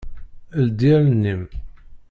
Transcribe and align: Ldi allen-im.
Ldi 0.65 0.91
allen-im. 0.97 1.43